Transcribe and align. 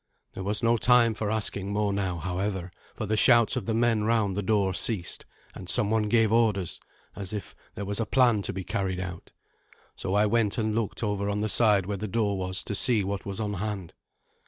There 0.33 0.41
was 0.43 0.63
no 0.63 0.77
time 0.77 1.13
for 1.13 1.29
asking 1.29 1.71
more 1.71 1.93
now, 1.93 2.17
however, 2.17 2.71
for 2.95 3.05
the 3.05 3.15
shouts 3.15 3.55
of 3.55 3.67
the 3.67 3.73
men 3.75 4.03
round 4.03 4.35
the 4.35 4.41
door 4.41 4.73
ceased, 4.73 5.27
and 5.53 5.69
someone 5.69 6.09
gave 6.09 6.31
orders, 6.33 6.79
as 7.15 7.33
if 7.33 7.53
there 7.75 7.85
was 7.85 7.99
a 7.99 8.07
plan 8.07 8.41
to 8.45 8.51
be 8.51 8.63
carried 8.63 8.99
out. 8.99 9.31
So 9.95 10.15
I 10.15 10.25
went 10.25 10.57
and 10.57 10.73
looked 10.73 11.03
over 11.03 11.29
on 11.29 11.41
the 11.41 11.49
side 11.49 11.85
where 11.85 11.97
the 11.97 12.07
door 12.07 12.35
was 12.35 12.63
to 12.63 12.73
see 12.73 13.03
what 13.03 13.27
was 13.27 13.39
on 13.39 13.53
hand. 13.53 13.93